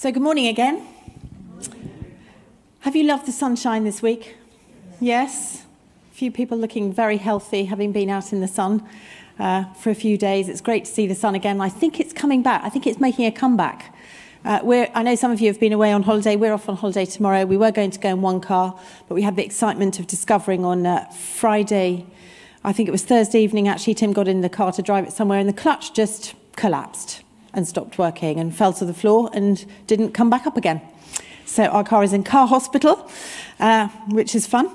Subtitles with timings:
[0.00, 0.86] So, good morning again.
[2.78, 4.34] Have you loved the sunshine this week?
[4.98, 5.66] Yes.
[6.10, 8.82] A few people looking very healthy, having been out in the sun
[9.38, 10.48] uh, for a few days.
[10.48, 11.60] It's great to see the sun again.
[11.60, 12.62] I think it's coming back.
[12.64, 13.94] I think it's making a comeback.
[14.42, 16.34] Uh, I know some of you have been away on holiday.
[16.34, 17.44] We're off on holiday tomorrow.
[17.44, 20.64] We were going to go in one car, but we had the excitement of discovering
[20.64, 22.06] on uh, Friday,
[22.64, 25.12] I think it was Thursday evening, actually, Tim got in the car to drive it
[25.12, 27.22] somewhere, and the clutch just collapsed
[27.52, 30.80] and stopped working and fell to the floor and didn't come back up again.
[31.44, 33.10] So our car is in car hospital,
[33.58, 34.70] uh, which is fun.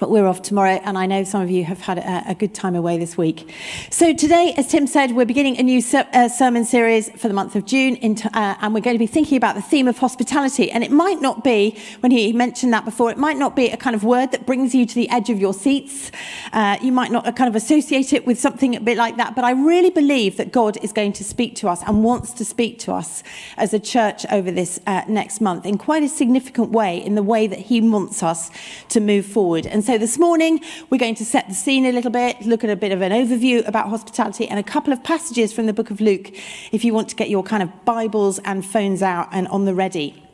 [0.00, 2.54] But we're off tomorrow, and I know some of you have had a, a good
[2.54, 3.52] time away this week.
[3.90, 7.34] So, today, as Tim said, we're beginning a new ser- uh, sermon series for the
[7.34, 7.98] month of June,
[8.32, 10.70] uh, and we're going to be thinking about the theme of hospitality.
[10.70, 13.76] And it might not be, when he mentioned that before, it might not be a
[13.76, 16.10] kind of word that brings you to the edge of your seats.
[16.52, 19.44] Uh, you might not kind of associate it with something a bit like that, but
[19.44, 22.78] I really believe that God is going to speak to us and wants to speak
[22.80, 23.22] to us
[23.56, 27.22] as a church over this uh, next month in quite a significant way, in the
[27.22, 28.50] way that he wants us
[28.88, 29.66] to move forward.
[29.66, 32.70] And so this morning, we're going to set the scene a little bit, look at
[32.70, 35.90] a bit of an overview about hospitality and a couple of passages from the book
[35.90, 36.32] of Luke
[36.72, 39.74] if you want to get your kind of Bibles and phones out and on the
[39.74, 40.29] ready.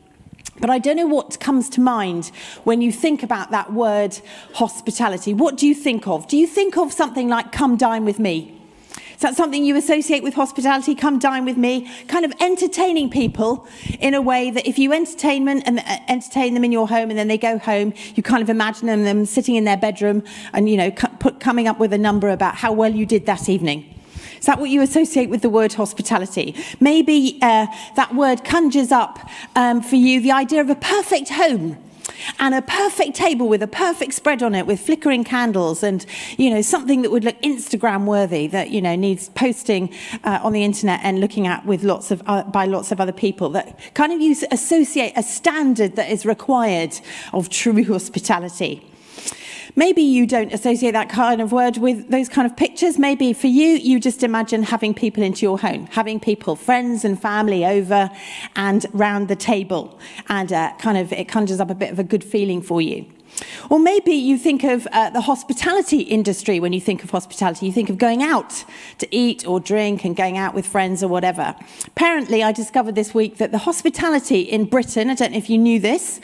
[0.59, 2.31] But I don't know what comes to mind
[2.63, 4.19] when you think about that word
[4.55, 5.33] hospitality.
[5.33, 6.27] What do you think of?
[6.27, 8.53] Do you think of something like come dine with me?
[9.17, 10.93] Is that something you associate with hospitality?
[10.93, 11.89] Come dine with me.
[12.07, 13.67] Kind of entertaining people
[13.99, 17.09] in a way that if you entertain them and uh, entertain them in your home
[17.09, 20.69] and then they go home, you kind of imagine them sitting in their bedroom and
[20.69, 23.96] you know coming up with a number about how well you did that evening.
[24.39, 26.55] Is that what you associate with the word hospitality?
[26.79, 29.19] Maybe uh, that word conjures up
[29.55, 31.77] um, for you the idea of a perfect home
[32.39, 36.05] and a perfect table with a perfect spread on it with flickering candles and
[36.37, 40.53] you know something that would look instagram worthy that you know needs posting uh, on
[40.53, 43.79] the internet and looking at with lots of uh, by lots of other people that
[43.93, 46.97] kind of use associate a standard that is required
[47.33, 48.83] of true hospitality
[49.77, 52.97] Maybe you don't associate that kind of word with those kind of pictures.
[52.97, 57.21] Maybe for you, you just imagine having people into your home, having people, friends and
[57.21, 58.09] family over
[58.55, 59.99] and round the table.
[60.29, 63.05] And uh, kind of it conjures up a bit of a good feeling for you.
[63.69, 67.65] Or maybe you think of uh, the hospitality industry when you think of hospitality.
[67.65, 68.63] You think of going out
[68.99, 71.55] to eat or drink and going out with friends or whatever.
[71.85, 75.57] Apparently, I discovered this week that the hospitality in Britain, I don't know if you
[75.57, 76.19] knew this,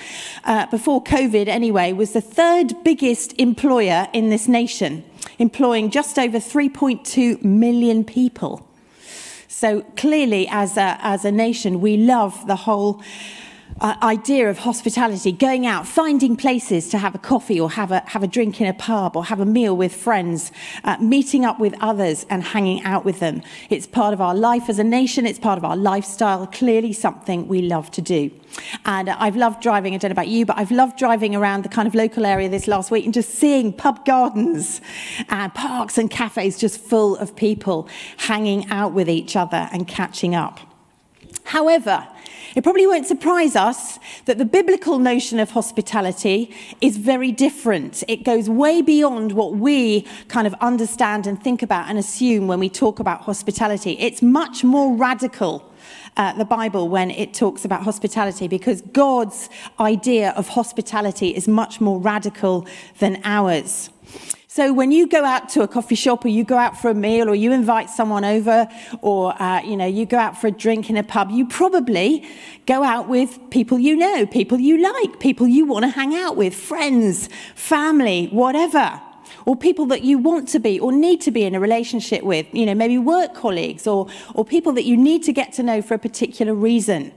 [0.46, 5.04] uh, before COVID anyway, was the third biggest employer in this nation,
[5.40, 8.68] employing just over 3.2 million people.
[9.48, 13.02] So clearly, as a, as a nation, we love the whole
[13.82, 18.00] uh, idea of hospitality, going out, finding places to have a coffee or have a,
[18.08, 20.52] have a drink in a pub or have a meal with friends,
[20.84, 23.42] uh, meeting up with others and hanging out with them.
[23.70, 27.48] It's part of our life as a nation, it's part of our lifestyle, clearly something
[27.48, 28.32] we love to do.
[28.86, 31.64] And uh, I've loved driving, I don't know about you, but I've loved driving around
[31.64, 34.82] the kind of local area this last week and just seeing pub gardens
[35.30, 40.36] and parks and cafes just full of people hanging out with each other and catching
[40.36, 40.60] up.
[41.46, 42.08] However,
[42.56, 48.04] it probably won't surprise us that the biblical notion of hospitality is very different.
[48.08, 52.60] It goes way beyond what we kind of understand and think about and assume when
[52.60, 53.98] we talk about hospitality.
[54.00, 55.70] It's much more radical.
[56.16, 59.50] Uh, the Bible when it talks about hospitality because God's
[59.80, 62.68] idea of hospitality is much more radical
[63.00, 63.90] than ours.
[64.56, 66.94] So when you go out to a coffee shop or you go out for a
[66.94, 68.70] meal or you invite someone over
[69.02, 72.24] or uh, you know you go out for a drink in a pub, you probably
[72.68, 76.36] go out with people you know, people you like, people you want to hang out
[76.38, 79.02] with, friends, family, whatever.
[79.48, 82.46] Or people that you want to be or need to be in a relationship with,
[82.54, 85.82] you know, maybe work colleagues or, or people that you need to get to know
[85.82, 87.12] for a particular reason.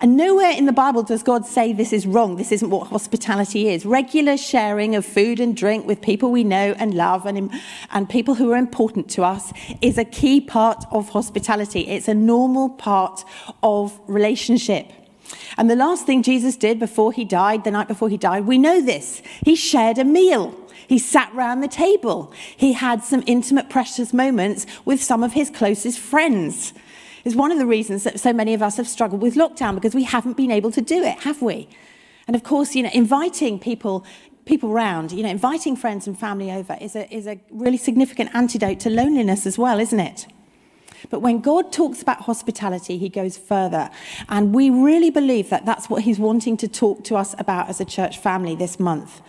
[0.00, 2.36] And nowhere in the Bible does God say this is wrong.
[2.36, 3.86] This isn't what hospitality is.
[3.86, 7.50] Regular sharing of food and drink with people we know and love and,
[7.90, 11.88] and people who are important to us is a key part of hospitality.
[11.88, 13.24] It's a normal part
[13.62, 14.92] of relationship.
[15.56, 18.58] And the last thing Jesus did before he died, the night before he died, we
[18.58, 19.22] know this.
[19.44, 20.54] He shared a meal.
[20.86, 22.32] He sat round the table.
[22.56, 26.72] He had some intimate, precious moments with some of his closest friends
[27.26, 29.96] is one of the reasons that so many of us have struggled with lockdown because
[29.96, 31.68] we haven't been able to do it, have we?
[32.28, 34.06] And of course, you know, inviting people
[34.44, 38.30] people round, you know, inviting friends and family over is a, is a really significant
[38.32, 40.28] antidote to loneliness as well, isn't it?
[41.10, 43.90] But when God talks about hospitality, he goes further.
[44.28, 47.80] And we really believe that that's what he's wanting to talk to us about as
[47.80, 49.20] a church family this month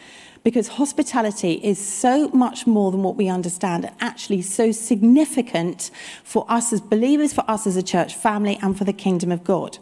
[0.47, 5.91] because hospitality is so much more than what we understand and actually so significant
[6.23, 9.44] for us as believers, for us as a church family, and for the kingdom of
[9.44, 9.77] God.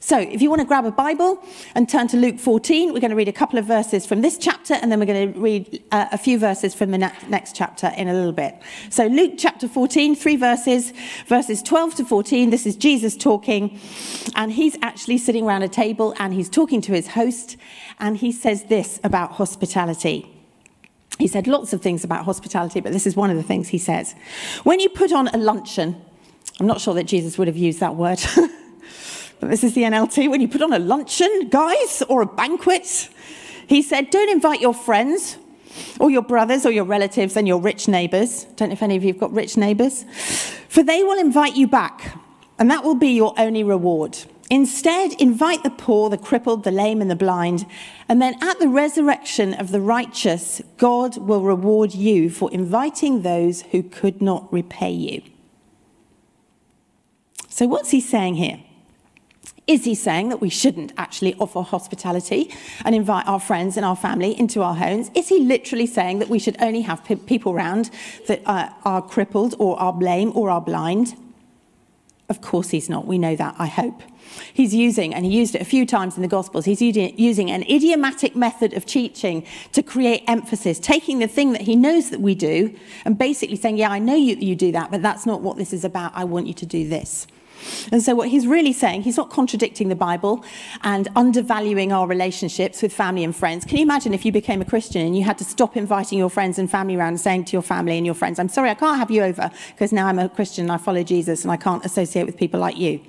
[0.00, 1.42] So, if you want to grab a Bible
[1.74, 4.36] and turn to Luke 14, we're going to read a couple of verses from this
[4.36, 7.54] chapter and then we're going to read uh, a few verses from the ne- next
[7.54, 8.60] chapter in a little bit.
[8.90, 10.92] So, Luke chapter 14, three verses,
[11.26, 12.50] verses 12 to 14.
[12.50, 13.78] This is Jesus talking,
[14.34, 17.56] and he's actually sitting around a table and he's talking to his host,
[17.98, 20.28] and he says this about hospitality.
[21.18, 23.78] He said lots of things about hospitality, but this is one of the things he
[23.78, 24.14] says.
[24.64, 26.00] When you put on a luncheon,
[26.58, 28.20] I'm not sure that Jesus would have used that word.
[29.48, 30.30] This is the NLT.
[30.30, 33.08] When you put on a luncheon, guys, or a banquet,
[33.66, 35.36] he said, don't invite your friends
[35.98, 38.44] or your brothers or your relatives and your rich neighbors.
[38.56, 40.04] Don't know if any of you have got rich neighbors.
[40.68, 42.16] For they will invite you back,
[42.58, 44.18] and that will be your only reward.
[44.48, 47.64] Instead, invite the poor, the crippled, the lame, and the blind.
[48.08, 53.62] And then at the resurrection of the righteous, God will reward you for inviting those
[53.62, 55.22] who could not repay you.
[57.48, 58.60] So, what's he saying here?
[59.66, 62.52] Is he saying that we shouldn't actually offer hospitality
[62.84, 65.10] and invite our friends and our family into our homes?
[65.14, 67.90] Is he literally saying that we should only have pe- people around
[68.26, 71.14] that uh, are crippled or are lame or are blind?
[72.28, 73.06] Of course he's not.
[73.06, 74.02] We know that, I hope.
[74.52, 77.62] He's using, and he used it a few times in the Gospels, he's using an
[77.64, 82.34] idiomatic method of teaching to create emphasis, taking the thing that he knows that we
[82.34, 82.74] do
[83.04, 85.72] and basically saying, Yeah, I know you, you do that, but that's not what this
[85.72, 86.12] is about.
[86.14, 87.26] I want you to do this.
[87.90, 90.44] And so, what he's really saying, he's not contradicting the Bible
[90.82, 93.64] and undervaluing our relationships with family and friends.
[93.64, 96.30] Can you imagine if you became a Christian and you had to stop inviting your
[96.30, 98.74] friends and family around and saying to your family and your friends, I'm sorry, I
[98.74, 101.56] can't have you over because now I'm a Christian and I follow Jesus and I
[101.56, 103.00] can't associate with people like you?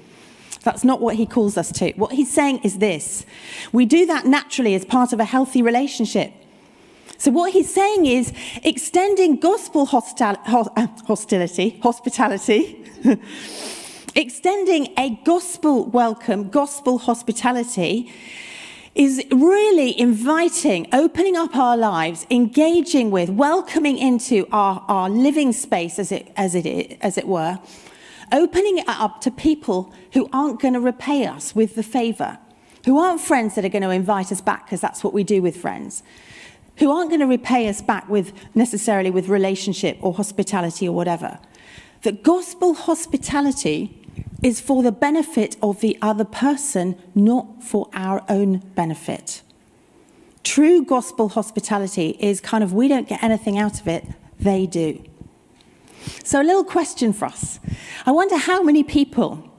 [0.64, 1.92] That's not what he calls us to.
[1.94, 3.26] What he's saying is this
[3.72, 6.34] we do that naturally as part of a healthy relationship.
[7.18, 8.34] So, what he's saying is
[8.64, 12.84] extending gospel hostil- uh, hostility, hospitality.
[14.15, 18.13] Extending a gospel welcome, gospel hospitality
[18.94, 25.98] is really inviting, opening up our lives, engaging with, welcoming into our, our living space,
[25.98, 27.57] as it, as, it, as it were,
[28.31, 32.38] opening it up to people who aren't going to repay us with the favor,
[32.86, 35.42] who aren't friends that are going to invite us back because that's what we do
[35.42, 36.04] with friends,
[36.77, 41.39] who aren't going to repay us back with necessarily with relationship or hospitality or whatever.
[42.04, 44.01] That gospel hospitality
[44.44, 49.42] is for the benefit of the other person, not for our own benefit.
[50.44, 54.06] True gospel hospitality is kind of we don't get anything out of it,
[54.40, 55.01] they do.
[56.25, 57.62] So, a little question for us.
[58.06, 59.50] I wonder how many people,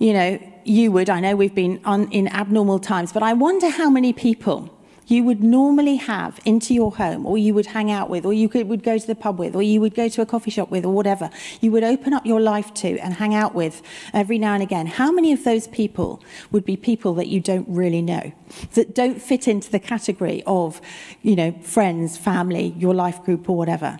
[0.00, 3.70] you know, you would, I know we've been on, in abnormal times, but I wonder
[3.70, 4.75] how many people
[5.06, 8.48] you would normally have into your home, or you would hang out with, or you
[8.48, 10.70] could, would go to the pub with, or you would go to a coffee shop
[10.70, 11.30] with, or whatever,
[11.60, 13.82] you would open up your life to and hang out with
[14.12, 17.68] every now and again, how many of those people would be people that you don't
[17.68, 18.32] really know,
[18.74, 20.80] that don't fit into the category of,
[21.22, 23.98] you know, friends, family, your life group, or whatever?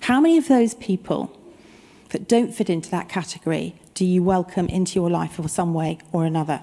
[0.00, 1.38] How many of those people
[2.10, 5.98] that don't fit into that category do you welcome into your life in some way
[6.12, 6.62] or another?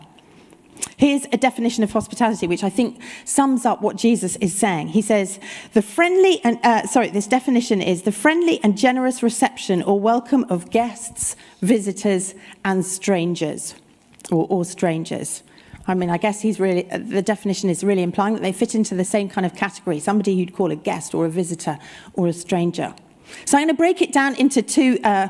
[0.97, 4.89] Here's a definition of hospitality, which I think sums up what Jesus is saying.
[4.89, 5.39] He says,
[5.73, 10.45] the friendly and, uh, sorry, this definition is the friendly and generous reception or welcome
[10.49, 12.35] of guests, visitors,
[12.65, 13.75] and strangers,
[14.31, 15.43] or, or strangers.
[15.87, 18.75] I mean, I guess he's really, uh, the definition is really implying that they fit
[18.75, 21.79] into the same kind of category, somebody you'd call a guest or a visitor
[22.13, 22.93] or a stranger.
[23.45, 24.99] So I'm going to break it down into two.
[25.03, 25.29] Uh,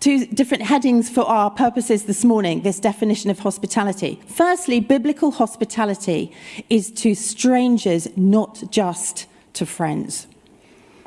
[0.00, 4.20] two different headings for our purposes this morning, this definition of hospitality.
[4.26, 6.32] Firstly, biblical hospitality
[6.68, 10.26] is to strangers, not just to friends.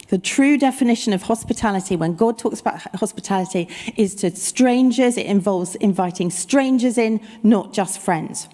[0.09, 5.17] The true definition of hospitality, when God talks about hospitality, is to strangers.
[5.17, 8.49] It involves inviting strangers in, not just friends.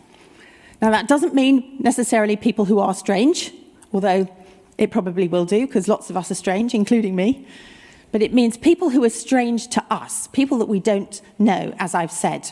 [0.82, 3.54] Now, that doesn't mean necessarily people who are strange,
[3.94, 4.28] although
[4.78, 7.48] it probably will do, because lots of us are strange, including me
[8.16, 11.94] but it means people who are strange to us, people that we don't know, as
[11.94, 12.50] I've said,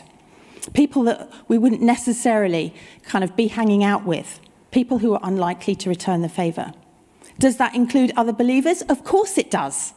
[0.74, 4.40] people that we wouldn't necessarily kind of be hanging out with,
[4.72, 6.74] people who are unlikely to return the favor.
[7.38, 8.82] Does that include other believers?
[8.82, 9.94] Of course it does.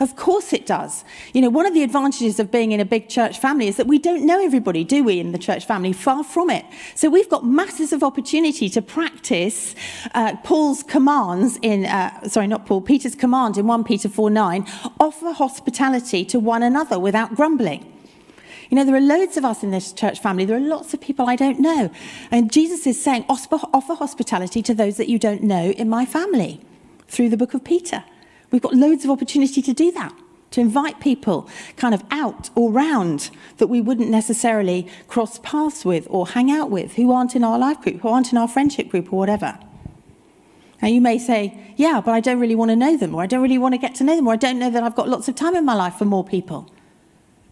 [0.00, 1.04] Of course it does.
[1.32, 3.86] You know, one of the advantages of being in a big church family is that
[3.86, 5.92] we don't know everybody, do we, in the church family?
[5.92, 6.66] Far from it.
[6.94, 9.74] So we've got masses of opportunity to practice
[10.14, 14.66] uh, Paul's commands in, uh, sorry, not Paul, Peter's command in 1 Peter 4 9,
[15.00, 17.92] offer hospitality to one another without grumbling.
[18.70, 20.44] You know, there are loads of us in this church family.
[20.44, 21.90] There are lots of people I don't know.
[22.30, 26.60] And Jesus is saying, offer hospitality to those that you don't know in my family
[27.08, 28.04] through the book of Peter.
[28.56, 30.14] We've got loads of opportunity to do that.
[30.56, 36.06] to invite people kind of out or round that we wouldn't necessarily cross paths with
[36.08, 38.88] or hang out with, who aren't in our life group, who aren't in our friendship
[38.88, 39.58] group or whatever.
[40.80, 43.26] Now, you may say, yeah, but I don't really want to know them, or I
[43.26, 45.08] don't really want to get to know them, or I don't know that I've got
[45.08, 46.70] lots of time in my life for more people.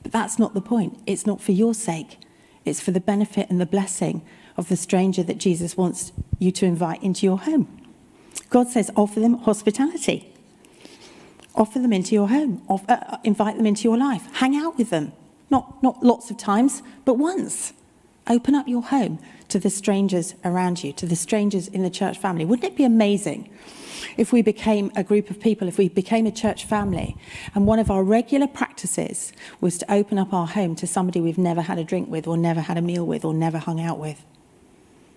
[0.02, 0.99] But that's not the point.
[1.06, 2.18] It's not for your sake,
[2.64, 4.23] it's for the benefit and the blessing
[4.56, 7.68] of the stranger that Jesus wants you to invite into your home.
[8.50, 10.33] God says, offer them hospitality.
[11.54, 12.62] Offer them into your home.
[12.68, 14.26] Off, uh, uh, invite them into your life.
[14.34, 15.12] Hang out with them.
[15.50, 17.73] Not, not lots of times, but once.
[18.28, 19.18] Open up your home
[19.49, 22.44] to the strangers around you, to the strangers in the church family.
[22.44, 23.50] Wouldn't it be amazing
[24.16, 27.16] if we became a group of people, if we became a church family,
[27.54, 31.38] and one of our regular practices was to open up our home to somebody we've
[31.38, 33.99] never had a drink with, or never had a meal with, or never hung out
[33.99, 34.25] with?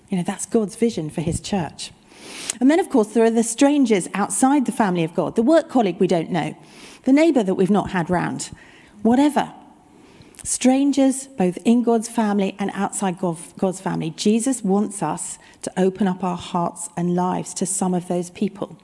[0.10, 1.91] You know, that's God's vision for his church.
[2.60, 5.69] And then, of course, there are the strangers outside the family of God, the work
[5.69, 6.55] colleague we don't know,
[7.03, 8.50] the neighbour that we've not had round,
[9.01, 9.53] whatever.
[10.43, 14.12] Strangers, both in God's family and outside God's family.
[14.12, 18.77] Jesus wants us to open up our hearts and lives to some of those people.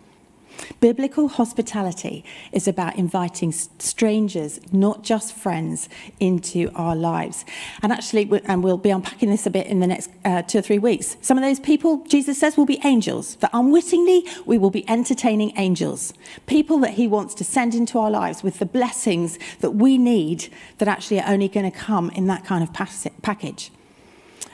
[0.79, 7.45] Biblical hospitality is about inviting strangers, not just friends, into our lives.
[7.81, 10.61] And actually, and we'll be unpacking this a bit in the next uh, two or
[10.61, 11.17] three weeks.
[11.21, 13.35] Some of those people, Jesus says, will be angels.
[13.37, 16.13] That unwittingly, we will be entertaining angels.
[16.45, 20.49] People that he wants to send into our lives with the blessings that we need
[20.77, 22.73] that actually are only going to come in that kind of
[23.21, 23.71] package.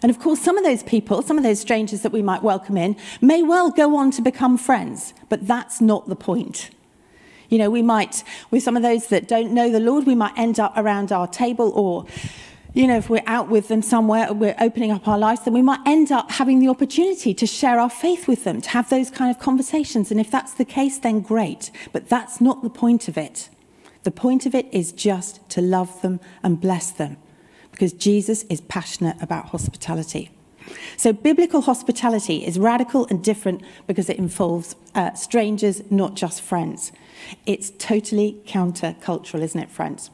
[0.01, 2.77] And of course, some of those people, some of those strangers that we might welcome
[2.77, 6.69] in, may well go on to become friends, but that's not the point.
[7.49, 10.37] You know, we might, with some of those that don't know the Lord, we might
[10.37, 12.05] end up around our table, or,
[12.73, 15.61] you know, if we're out with them somewhere, we're opening up our lives, then we
[15.61, 19.09] might end up having the opportunity to share our faith with them, to have those
[19.09, 20.11] kind of conversations.
[20.11, 21.71] And if that's the case, then great.
[21.91, 23.49] But that's not the point of it.
[24.03, 27.17] The point of it is just to love them and bless them
[27.79, 30.29] because Jesus is passionate about hospitality.
[30.97, 36.91] So, biblical hospitality is radical and different because it involves uh, strangers, not just friends.
[37.45, 40.11] It's totally countercultural, isn't it, friends?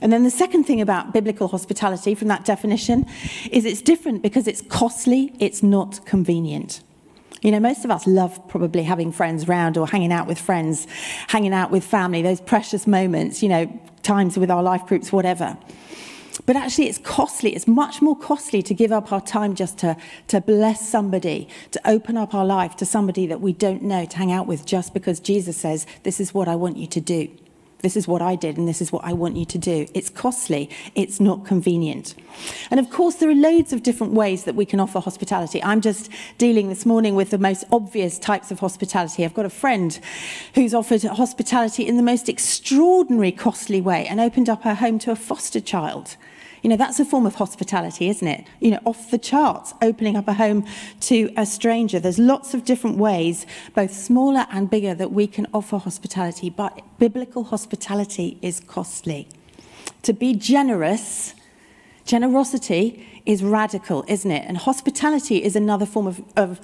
[0.00, 3.04] And then the second thing about biblical hospitality from that definition
[3.52, 6.80] is it's different because it's costly, it's not convenient.
[7.42, 10.86] You know, most of us love probably having friends round or hanging out with friends,
[11.28, 15.58] hanging out with family, those precious moments, you know, times with our life groups, whatever.
[16.46, 17.54] But actually, it's costly.
[17.54, 19.96] It's much more costly to give up our time just to,
[20.28, 24.16] to bless somebody, to open up our life to somebody that we don't know, to
[24.16, 27.28] hang out with just because Jesus says, This is what I want you to do.
[27.84, 29.86] This is what I did, and this is what I want you to do.
[29.92, 32.14] It's costly, it's not convenient.
[32.70, 35.62] And of course, there are loads of different ways that we can offer hospitality.
[35.62, 39.22] I'm just dealing this morning with the most obvious types of hospitality.
[39.22, 40.00] I've got a friend
[40.54, 45.10] who's offered hospitality in the most extraordinary, costly way and opened up her home to
[45.10, 46.16] a foster child.
[46.64, 48.46] You know, that's a form of hospitality, isn't it?
[48.58, 50.64] You know, off the charts, opening up a home
[51.00, 52.00] to a stranger.
[52.00, 53.44] There's lots of different ways,
[53.74, 59.28] both smaller and bigger, that we can offer hospitality, but biblical hospitality is costly.
[60.04, 61.34] To be generous,
[62.04, 64.44] generosity is radical, isn't it?
[64.46, 66.60] And hospitality is another form of, of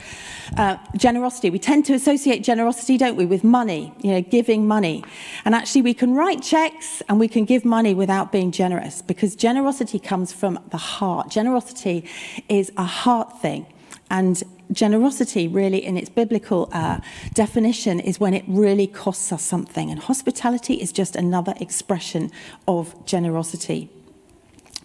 [0.57, 1.49] uh, generosity.
[1.49, 5.03] We tend to associate generosity, don't we, with money, you know, giving money.
[5.45, 9.35] And actually, we can write checks and we can give money without being generous because
[9.35, 11.31] generosity comes from the heart.
[11.31, 12.05] Generosity
[12.49, 13.67] is a heart thing.
[14.11, 14.43] And
[14.73, 16.99] generosity, really, in its biblical uh,
[17.33, 19.91] definition, is when it really costs us something.
[19.91, 22.31] And hospitality is just another expression
[22.69, 23.89] of generosity.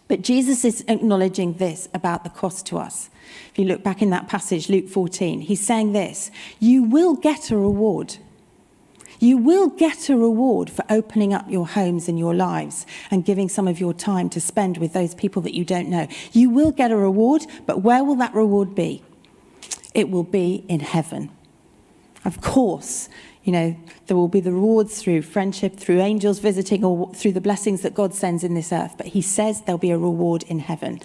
[0.08, 3.10] But Jesus is acknowledging this about the cost to us.
[3.50, 7.52] If you look back in that passage, Luke 14, he's saying this You will get
[7.52, 8.18] a reward.
[9.20, 13.48] You will get a reward for opening up your homes and your lives and giving
[13.48, 16.08] some of your time to spend with those people that you don't know.
[16.34, 19.04] You will get a reward, but where will that reward be?
[19.94, 21.32] It will be in heaven.
[22.26, 23.08] Of course,
[23.46, 27.42] you know, there will be the rewards through friendship, through angels visiting, or through the
[27.42, 28.96] blessings that God sends in this earth.
[28.98, 31.00] But he says there'll be a reward in heaven.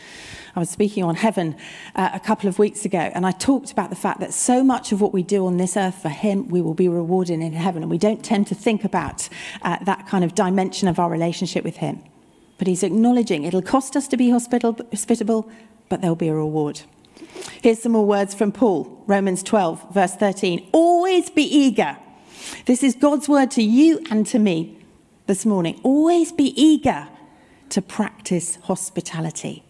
[0.56, 1.54] I was speaking on heaven
[1.94, 4.90] uh, a couple of weeks ago, and I talked about the fact that so much
[4.90, 7.82] of what we do on this earth for him, we will be rewarded in heaven.
[7.82, 9.28] And we don't tend to think about
[9.60, 12.02] uh, that kind of dimension of our relationship with him.
[12.56, 15.50] But he's acknowledging it'll cost us to be hospitable,
[15.90, 16.80] but there'll be a reward.
[17.62, 20.70] Here's some more words from Paul, Romans 12, verse 13.
[20.72, 21.98] Always be eager
[22.66, 24.78] this is God's word to you and to me
[25.26, 25.80] this morning.
[25.82, 27.08] Always be eager
[27.70, 29.64] to practice hospitality.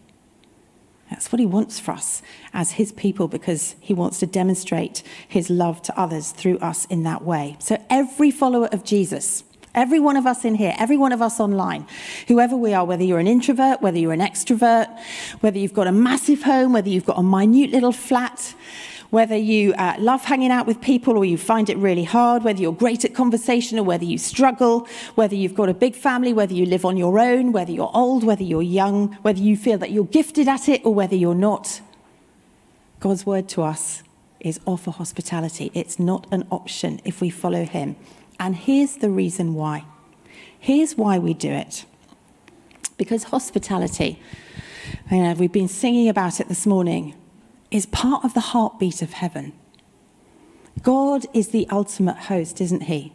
[1.09, 2.21] That's what he wants for us
[2.53, 7.03] as his people because he wants to demonstrate his love to others through us in
[7.03, 7.57] that way.
[7.59, 11.39] So, every follower of Jesus, Every one of us in here, every one of us
[11.39, 11.87] online,
[12.27, 14.87] whoever we are, whether you're an introvert, whether you're an extrovert,
[15.39, 18.53] whether you've got a massive home, whether you've got a minute little flat,
[19.11, 22.59] whether you uh, love hanging out with people or you find it really hard, whether
[22.59, 26.53] you're great at conversation or whether you struggle, whether you've got a big family, whether
[26.53, 29.91] you live on your own, whether you're old, whether you're young, whether you feel that
[29.91, 31.81] you're gifted at it or whether you're not.
[33.01, 34.01] God's word to us
[34.39, 35.71] is offer hospitality.
[35.73, 37.97] It's not an option if we follow Him.
[38.39, 39.85] And here's the reason why.
[40.57, 41.85] Here's why we do it.
[42.97, 44.19] Because hospitality,
[45.11, 47.15] you know, we've been singing about it this morning,
[47.71, 49.53] is part of the heartbeat of heaven.
[50.83, 53.13] God is the ultimate host, isn't he?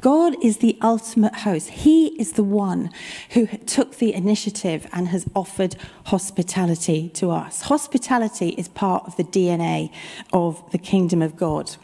[0.00, 1.68] God is the ultimate host.
[1.68, 2.90] He is the one
[3.30, 7.62] who took the initiative and has offered hospitality to us.
[7.62, 9.92] Hospitality is part of the DNA
[10.32, 11.76] of the kingdom of God.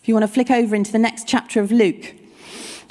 [0.00, 2.14] If you want to flick over into the next chapter of Luke,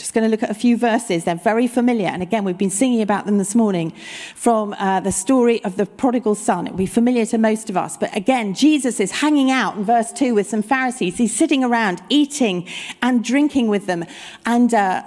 [0.04, 1.24] just going to look at a few verses.
[1.24, 2.08] They're very familiar.
[2.08, 3.92] And again, we've been singing about them this morning
[4.36, 6.68] from uh, the story of the prodigal son.
[6.68, 7.96] It'll be familiar to most of us.
[7.96, 11.18] But again, Jesus is hanging out in verse 2 with some Pharisees.
[11.18, 12.68] He's sitting around eating
[13.02, 14.04] and drinking with them
[14.46, 15.04] and, uh,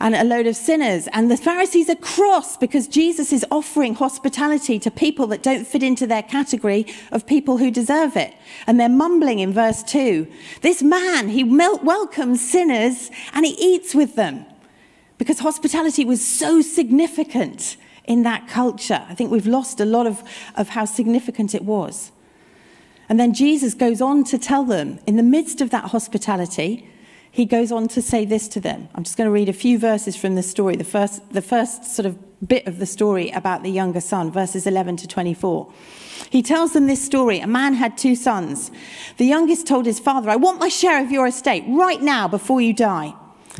[0.00, 1.06] and a load of sinners.
[1.12, 5.84] And the Pharisees are cross because Jesus is offering hospitality to people that don't fit
[5.84, 8.34] into their category of people who deserve it.
[8.66, 10.26] And they're mumbling in verse 2
[10.62, 14.39] This man, he welcomes sinners and he eats with them
[15.20, 19.04] because hospitality was so significant in that culture.
[19.06, 20.22] I think we've lost a lot of,
[20.54, 22.10] of how significant it was.
[23.06, 26.88] And then Jesus goes on to tell them, in the midst of that hospitality,
[27.30, 28.88] he goes on to say this to them.
[28.94, 31.84] I'm just going to read a few verses from the story, the first, the first
[31.84, 32.16] sort of
[32.48, 35.70] bit of the story about the younger son, verses 11 to 24.
[36.30, 37.40] He tells them this story.
[37.40, 38.70] A man had two sons.
[39.18, 42.62] The youngest told his father, I want my share of your estate right now before
[42.62, 43.12] you die.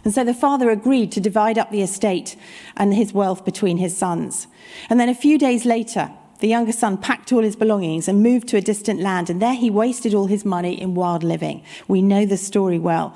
[0.04, 2.37] And so the father agreed to divide up the estate
[2.76, 4.47] and his wealth between his sons.
[4.88, 8.49] And then a few days later, the younger son packed all his belongings and moved
[8.49, 11.62] to a distant land, and there he wasted all his money in wild living.
[11.87, 13.14] We know the story well.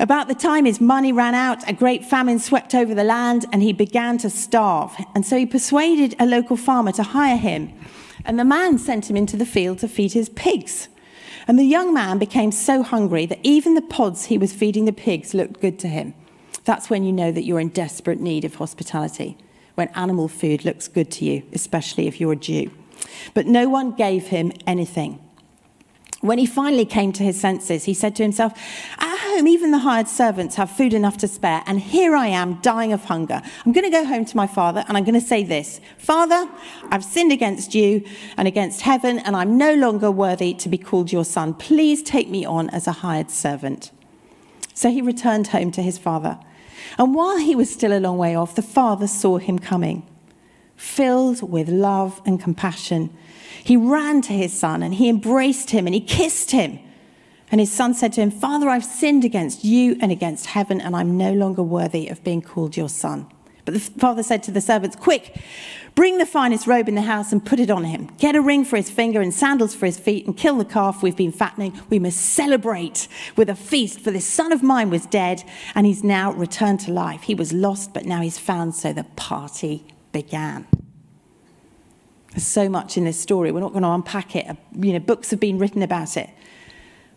[0.00, 3.62] About the time his money ran out, a great famine swept over the land, and
[3.62, 4.96] he began to starve.
[5.14, 7.72] And so he persuaded a local farmer to hire him.
[8.24, 10.88] And the man sent him into the field to feed his pigs.
[11.50, 14.92] And the young man became so hungry that even the pods he was feeding the
[14.92, 16.14] pigs looked good to him.
[16.64, 19.36] That's when you know that you're in desperate need of hospitality,
[19.74, 22.70] when animal food looks good to you, especially if you're a Jew.
[23.34, 25.18] But no one gave him anything.
[26.20, 28.52] When he finally came to his senses, he said to himself,
[28.98, 32.60] At home, even the hired servants have food enough to spare, and here I am
[32.60, 33.40] dying of hunger.
[33.64, 36.46] I'm going to go home to my father and I'm going to say this Father,
[36.90, 38.04] I've sinned against you
[38.36, 41.54] and against heaven, and I'm no longer worthy to be called your son.
[41.54, 43.90] Please take me on as a hired servant.
[44.74, 46.38] So he returned home to his father.
[46.98, 50.09] And while he was still a long way off, the father saw him coming.
[50.80, 53.10] Filled with love and compassion,
[53.62, 56.78] he ran to his son and he embraced him and he kissed him.
[57.50, 60.96] And his son said to him, Father, I've sinned against you and against heaven, and
[60.96, 63.26] I'm no longer worthy of being called your son.
[63.66, 65.38] But the father said to the servants, Quick,
[65.94, 68.08] bring the finest robe in the house and put it on him.
[68.16, 71.02] Get a ring for his finger and sandals for his feet, and kill the calf
[71.02, 71.78] we've been fattening.
[71.90, 76.02] We must celebrate with a feast, for this son of mine was dead, and he's
[76.02, 77.24] now returned to life.
[77.24, 80.66] He was lost, but now he's found, so the party began.
[82.32, 83.50] There's so much in this story.
[83.50, 84.56] We're not going to unpack it.
[84.74, 86.30] You know, books have been written about it.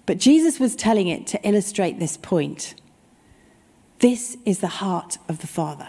[0.06, 2.76] But Jesus was telling it to illustrate this point.
[4.00, 5.88] This is the heart of the Father.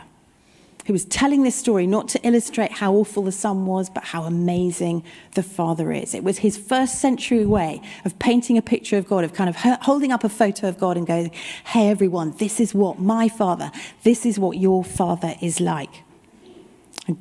[0.84, 4.24] He was telling this story not to illustrate how awful the Son was, but how
[4.24, 5.02] amazing
[5.34, 6.14] the Father is.
[6.14, 9.56] It was his first century way of painting a picture of God, of kind of
[9.56, 11.30] holding up a photo of God and going,
[11.64, 16.02] hey, everyone, this is what my Father, this is what your Father is like.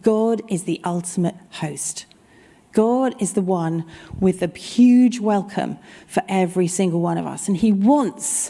[0.01, 2.05] God is the ultimate host.
[2.71, 3.85] God is the one
[4.19, 7.47] with a huge welcome for every single one of us.
[7.47, 8.49] And He wants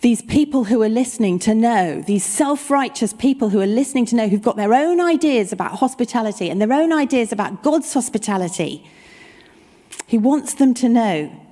[0.00, 4.16] these people who are listening to know, these self righteous people who are listening to
[4.16, 8.88] know, who've got their own ideas about hospitality and their own ideas about God's hospitality.
[10.06, 11.47] He wants them to know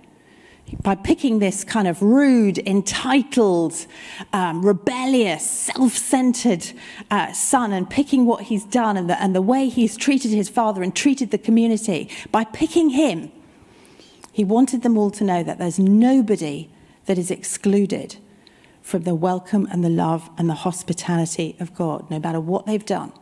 [0.82, 3.86] by picking this kind of rude, entitled,
[4.32, 6.72] um, rebellious, self centered
[7.10, 10.48] uh, son and picking what he's done and the, and the way he's treated his
[10.48, 13.30] father and treated the community, by picking him,
[14.32, 16.68] he wanted them all to know that there's nobody
[17.06, 18.16] that is excluded
[18.82, 22.84] from the welcome and the love and the hospitality of God, no matter what they've
[22.84, 23.12] done,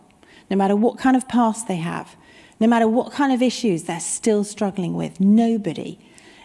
[0.51, 2.17] no matter what kind of past they have,
[2.59, 5.21] no matter what kind of issues they're still struggling with.
[5.21, 5.99] Nobody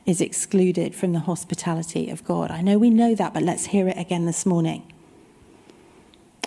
[0.05, 2.51] is excluded from the hospitality of God.
[2.51, 4.83] I know we know that, but let's hear it again this morning.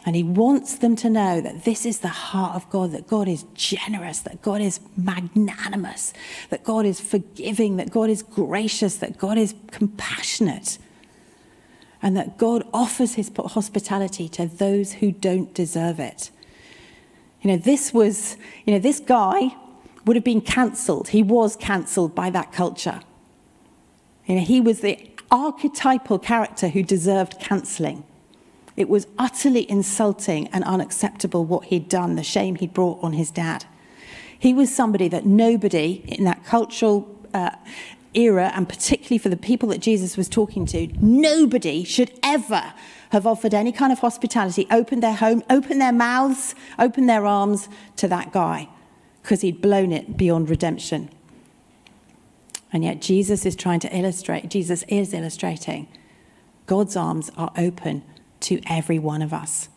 [0.05, 3.29] And he wants them to know that this is the heart of God, that God
[3.29, 6.13] is generous, that God is magnanimous,
[6.51, 10.79] that God is forgiving, that God is gracious, that God is compassionate,
[12.03, 16.31] and that God offers his hospitality to those who don't deserve it.
[17.43, 19.55] You know, this was, you know, this guy
[20.05, 21.09] would have been cancelled.
[21.09, 23.03] He was cancelled by that culture.
[24.33, 24.99] You know, he was the
[25.31, 28.03] archetypal character who deserved cancelling.
[28.79, 33.31] It was utterly insulting and unacceptable what he'd done, the shame he'd brought on his
[33.31, 33.67] dad.
[34.39, 37.51] He was somebody that nobody in that cultural uh,
[38.15, 42.73] era, and particularly for the people that Jesus was talking to, nobody should ever
[43.11, 47.69] have offered any kind of hospitality, opened their home, opened their mouths, opened their arms
[47.97, 48.67] to that guy
[49.23, 51.11] because he'd blown it beyond redemption.
[52.73, 55.89] And yet Jesus is trying to illustrate, Jesus is illustrating
[56.67, 58.03] God's arms are open
[58.41, 59.69] to every one of us.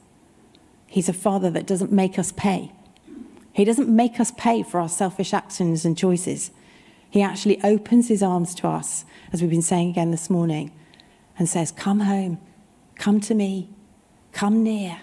[0.87, 2.71] He's a father that doesn't make us pay.
[3.53, 6.51] He doesn't make us pay for our selfish actions and choices.
[7.09, 10.71] He actually opens his arms to us, as we've been saying again this morning,
[11.39, 12.39] and says, Come home,
[12.95, 13.69] come to me,
[14.31, 14.99] come near,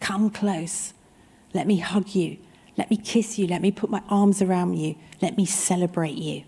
[0.00, 0.94] come close.
[1.52, 2.38] Let me hug you,
[2.76, 6.44] let me kiss you, let me put my arms around you, let me celebrate you.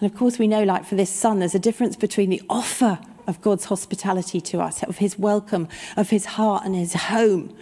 [0.00, 2.98] And of course, we know, like for this son, there's a difference between the offer
[3.26, 7.56] of God's hospitality to us, of his welcome, of his heart and his home.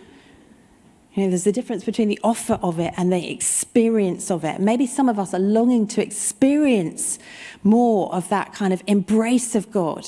[1.15, 4.61] You know, there's a difference between the offer of it and the experience of it.
[4.61, 7.21] Maybe some of us are longing to experience
[7.63, 10.07] more of that kind of embrace of God,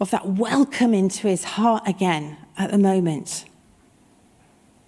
[0.00, 3.44] of that welcome into his heart again at the moment.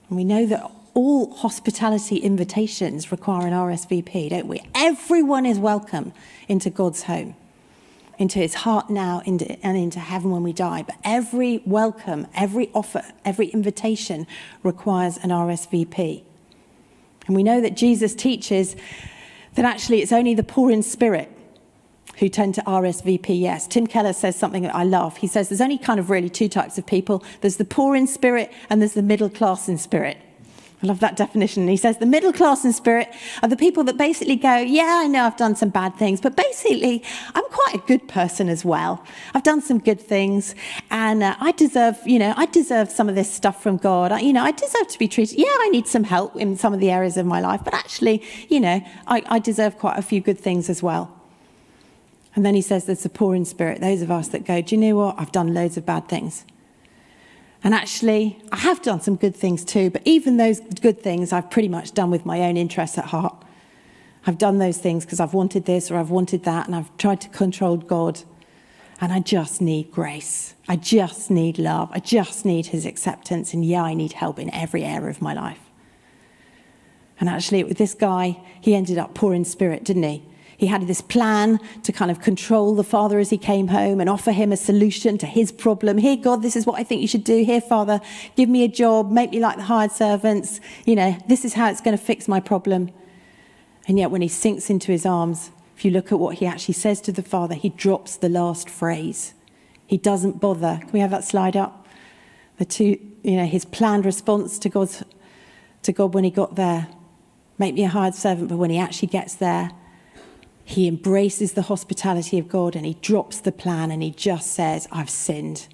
[0.08, 4.60] And we know that all hospitality invitations require an RSVP, don't we?
[4.74, 6.12] Everyone is welcome
[6.48, 7.36] into God's home
[8.18, 10.82] into his heart now and into heaven when we die.
[10.82, 14.26] But every welcome, every offer, every invitation
[14.64, 16.24] requires an RSVP.
[17.28, 18.74] And we know that Jesus teaches
[19.54, 21.30] that actually it's only the poor in spirit
[22.16, 23.68] who tend to RSVP yes.
[23.68, 25.18] Tim Keller says something that I love.
[25.18, 28.08] He says there's only kind of really two types of people there's the poor in
[28.08, 30.18] spirit and there's the middle class in spirit.
[30.80, 31.66] I love that definition.
[31.66, 33.12] He says the middle class in spirit
[33.42, 36.36] are the people that basically go, Yeah, I know I've done some bad things, but
[36.36, 37.02] basically,
[37.34, 39.04] I'm quite a good person as well.
[39.34, 40.54] I've done some good things,
[40.90, 44.12] and uh, I deserve, you know, I deserve some of this stuff from God.
[44.12, 45.36] I, you know, I deserve to be treated.
[45.36, 48.22] Yeah, I need some help in some of the areas of my life, but actually,
[48.48, 51.12] you know, I, I deserve quite a few good things as well.
[52.36, 54.76] And then he says there's the poor in spirit, those of us that go, Do
[54.76, 55.16] you know what?
[55.18, 56.44] I've done loads of bad things.
[57.64, 61.50] And actually, I have done some good things too, but even those good things I've
[61.50, 63.34] pretty much done with my own interests at heart.
[64.26, 67.20] I've done those things because I've wanted this or I've wanted that, and I've tried
[67.22, 68.20] to control God.
[69.00, 70.54] And I just need grace.
[70.68, 71.88] I just need love.
[71.92, 73.54] I just need His acceptance.
[73.54, 75.60] And yeah, I need help in every area of my life.
[77.20, 80.27] And actually, with this guy, he ended up poor in spirit, didn't he?
[80.58, 84.10] He had this plan to kind of control the father as he came home and
[84.10, 85.98] offer him a solution to his problem.
[85.98, 87.44] Here, God, this is what I think you should do.
[87.44, 88.00] Here, Father,
[88.34, 90.60] give me a job, make me like the hired servants.
[90.84, 92.90] You know, this is how it's going to fix my problem.
[93.86, 96.74] And yet, when he sinks into his arms, if you look at what he actually
[96.74, 99.34] says to the father, he drops the last phrase.
[99.86, 100.78] He doesn't bother.
[100.80, 101.86] Can we have that slide up?
[102.56, 105.04] The two, you know, his planned response to God's
[105.82, 106.88] to God when he got there.
[107.58, 109.70] Make me a hired servant, but when he actually gets there,
[110.68, 114.86] he embraces the hospitality of God and he drops the plan and he just says,
[114.92, 115.66] I've sinned.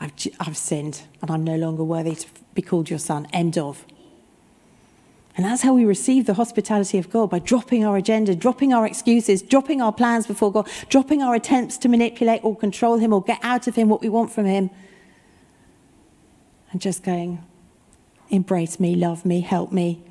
[0.00, 3.28] I've, I've sinned and I'm no longer worthy to be called your son.
[3.32, 3.86] End of.
[5.36, 8.84] And that's how we receive the hospitality of God by dropping our agenda, dropping our
[8.88, 13.22] excuses, dropping our plans before God, dropping our attempts to manipulate or control Him or
[13.22, 14.70] get out of Him what we want from Him.
[16.72, 17.40] And just going,
[18.30, 20.02] embrace me, love me, help me,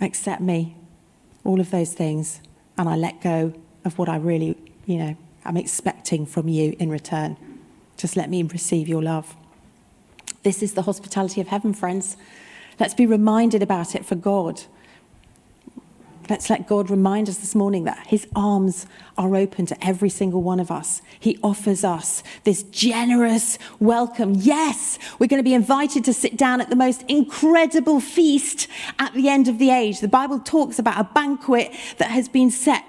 [0.00, 0.76] accept me,
[1.42, 2.42] all of those things
[2.78, 3.52] and I let go
[3.84, 7.36] of what I really, you know, I'm expecting from you in return.
[7.96, 9.34] Just let me receive your love.
[10.42, 12.16] This is the hospitality of heaven, friends.
[12.78, 14.62] Let's be reminded about it for God.
[16.28, 18.86] Let's let God remind us this morning that His arms
[19.16, 21.00] are open to every single one of us.
[21.20, 24.34] He offers us this generous welcome.
[24.34, 28.66] Yes, we're going to be invited to sit down at the most incredible feast
[28.98, 30.00] at the end of the age.
[30.00, 32.84] The Bible talks about a banquet that has been set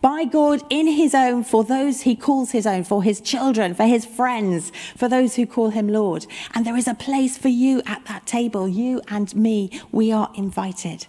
[0.00, 3.84] by God in His own for those He calls His own, for His children, for
[3.84, 6.26] His friends, for those who call Him Lord.
[6.54, 9.80] And there is a place for you at that table, you and me.
[9.92, 11.06] We are invited.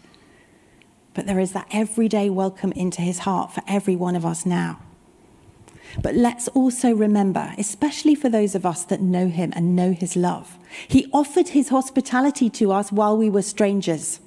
[1.13, 4.79] But there is that everyday welcome into his heart for every one of us now.
[6.01, 10.15] But let's also remember, especially for those of us that know him and know his
[10.15, 14.21] love, he offered his hospitality to us while we were strangers.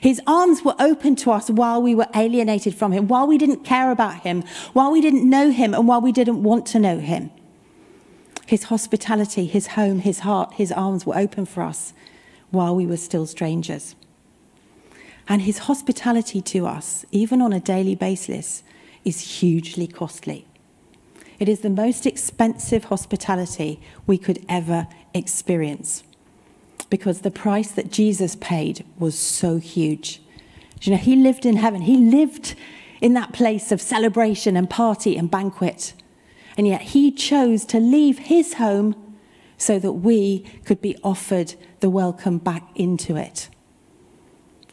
[0.00, 3.64] His arms were open to us while we were alienated from him, while we didn't
[3.64, 6.98] care about him, while we didn't know him, and while we didn't want to know
[6.98, 7.30] him.
[8.46, 11.92] His hospitality, his home, his heart, his arms were open for us
[12.50, 13.94] while we were still strangers.
[15.28, 18.62] And his hospitality to us, even on a daily basis,
[19.04, 20.46] is hugely costly.
[21.38, 26.02] It is the most expensive hospitality we could ever experience
[26.90, 30.22] because the price that Jesus paid was so huge.
[30.80, 32.54] You know, he lived in heaven, he lived
[33.00, 35.92] in that place of celebration and party and banquet.
[36.56, 38.96] And yet he chose to leave his home
[39.58, 43.48] so that we could be offered the welcome back into it.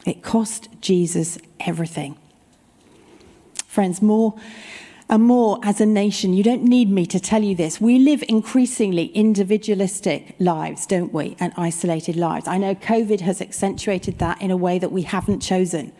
[0.06, 2.16] It cost Jesus everything.
[3.66, 4.34] Friends, more
[5.08, 7.80] and more as a nation, you don't need me to tell you this.
[7.80, 11.36] We live increasingly individualistic lives, don't we?
[11.38, 12.48] And isolated lives.
[12.48, 15.92] I know COVID has accentuated that in a way that we haven't chosen.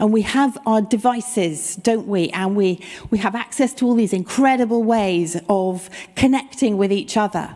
[0.00, 2.30] And we have our devices, don't we?
[2.30, 7.54] And we, we have access to all these incredible ways of connecting with each other.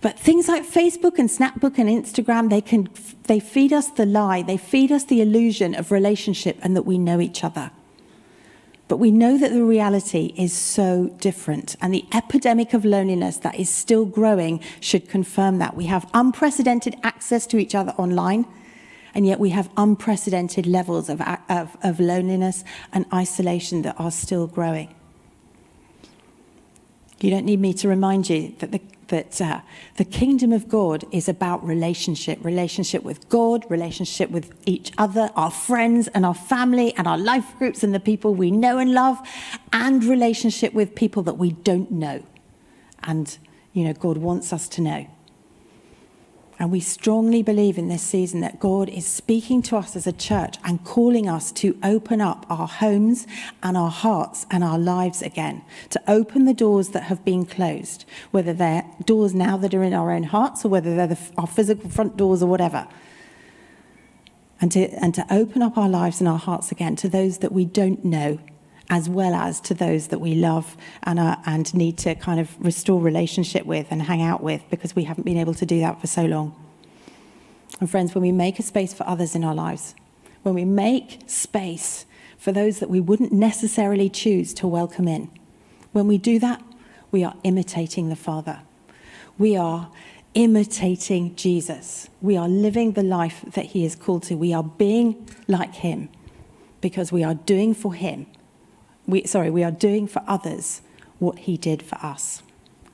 [0.00, 2.88] But things like Facebook and Snapbook and Instagram, they can
[3.24, 6.98] they feed us the lie, they feed us the illusion of relationship and that we
[6.98, 7.70] know each other.
[8.88, 13.54] But we know that the reality is so different, and the epidemic of loneliness that
[13.54, 15.76] is still growing should confirm that.
[15.76, 18.46] We have unprecedented access to each other online,
[19.14, 24.48] and yet we have unprecedented levels of, of, of loneliness and isolation that are still
[24.48, 24.92] growing.
[27.20, 29.60] You don't need me to remind you that the that uh,
[29.96, 35.50] the kingdom of God is about relationship relationship with God, relationship with each other, our
[35.50, 39.18] friends and our family and our life groups and the people we know and love,
[39.72, 42.24] and relationship with people that we don't know.
[43.02, 43.36] And,
[43.72, 45.06] you know, God wants us to know.
[46.60, 50.12] And we strongly believe in this season that God is speaking to us as a
[50.12, 53.26] church and calling us to open up our homes
[53.62, 58.04] and our hearts and our lives again, to open the doors that have been closed,
[58.30, 61.46] whether they're doors now that are in our own hearts or whether they're the, our
[61.46, 62.86] physical front doors or whatever.
[64.60, 67.52] And to, and to open up our lives and our hearts again to those that
[67.52, 68.38] we don't know
[68.90, 72.54] as well as to those that we love and, are, and need to kind of
[72.62, 76.00] restore relationship with and hang out with because we haven't been able to do that
[76.00, 76.54] for so long.
[77.78, 79.94] And friends, when we make a space for others in our lives,
[80.42, 82.04] when we make space
[82.36, 85.30] for those that we wouldn't necessarily choose to welcome in,
[85.92, 86.60] when we do that,
[87.12, 88.60] we are imitating the Father.
[89.38, 89.90] We are
[90.34, 92.08] imitating Jesus.
[92.20, 94.34] We are living the life that He is called to.
[94.34, 96.08] We are being like Him
[96.80, 98.26] because we are doing for Him
[99.06, 100.82] we, sorry, we are doing for others
[101.18, 102.42] what he did for us.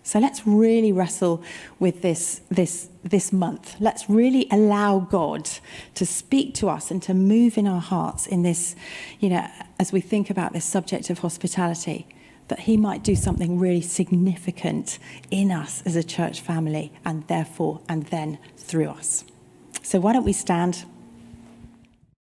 [0.06, 1.42] So let's really wrestle
[1.80, 3.74] with this, this, this month.
[3.80, 5.50] Let's really allow God
[5.94, 8.76] to speak to us and to move in our hearts in this,
[9.18, 9.48] you know,
[9.80, 12.06] as we think about this subject of hospitality,
[12.46, 15.00] that He might do something really significant
[15.32, 19.24] in us as a church family and therefore, and then through us.
[19.82, 20.84] So why don't we stand?